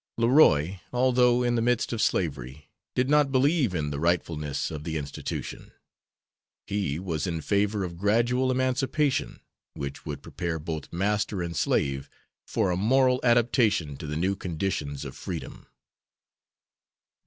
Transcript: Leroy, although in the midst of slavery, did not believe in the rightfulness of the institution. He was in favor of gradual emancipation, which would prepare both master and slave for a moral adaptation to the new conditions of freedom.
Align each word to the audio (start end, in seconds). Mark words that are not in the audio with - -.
Leroy, 0.17 0.79
although 0.91 1.43
in 1.43 1.53
the 1.53 1.61
midst 1.61 1.93
of 1.93 2.01
slavery, 2.01 2.71
did 2.95 3.07
not 3.07 3.31
believe 3.31 3.75
in 3.75 3.91
the 3.91 3.99
rightfulness 3.99 4.71
of 4.71 4.83
the 4.83 4.97
institution. 4.97 5.73
He 6.65 6.97
was 6.97 7.27
in 7.27 7.39
favor 7.41 7.83
of 7.83 7.97
gradual 7.99 8.49
emancipation, 8.49 9.41
which 9.75 10.03
would 10.03 10.23
prepare 10.23 10.57
both 10.57 10.91
master 10.91 11.43
and 11.43 11.55
slave 11.55 12.09
for 12.47 12.71
a 12.71 12.75
moral 12.75 13.19
adaptation 13.23 13.95
to 13.97 14.07
the 14.07 14.15
new 14.17 14.35
conditions 14.35 15.05
of 15.05 15.15
freedom. 15.15 15.67